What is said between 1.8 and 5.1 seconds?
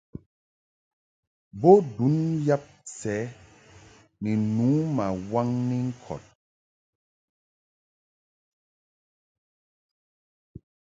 ndun yab sɛ ni nu ma